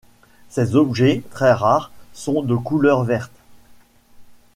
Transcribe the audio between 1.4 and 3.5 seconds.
rares, sont de couleur verte.